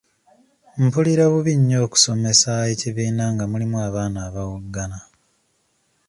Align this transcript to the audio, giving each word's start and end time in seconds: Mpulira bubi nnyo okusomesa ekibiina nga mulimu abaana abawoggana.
Mpulira 0.83 1.25
bubi 1.31 1.53
nnyo 1.59 1.77
okusomesa 1.85 2.51
ekibiina 2.73 3.23
nga 3.33 3.43
mulimu 3.51 3.77
abaana 3.87 4.19
abawoggana. 4.27 4.99